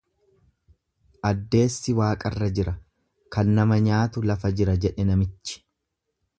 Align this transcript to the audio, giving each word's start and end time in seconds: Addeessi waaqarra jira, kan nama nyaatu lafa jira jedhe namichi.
Addeessi 1.31 1.95
waaqarra 1.99 2.49
jira, 2.59 2.75
kan 3.37 3.53
nama 3.61 3.79
nyaatu 3.89 4.27
lafa 4.33 4.55
jira 4.61 4.79
jedhe 4.87 5.09
namichi. 5.13 5.63